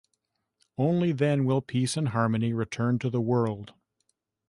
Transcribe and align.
Only 0.79 1.11
then 1.11 1.45
will 1.45 1.61
peace 1.61 1.95
and 1.95 2.07
harmony 2.07 2.53
return 2.53 2.97
to 2.97 3.09
the 3.11 3.21
world. 3.21 3.73